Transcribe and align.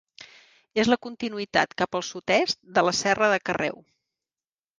És 0.83 0.87
la 0.91 0.95
continuïtat 1.07 1.75
cap 1.81 1.99
al 1.99 2.05
sud-est 2.07 2.59
de 2.79 2.85
la 2.89 2.95
Serra 3.03 3.31
de 3.35 3.39
Carreu. 3.51 3.79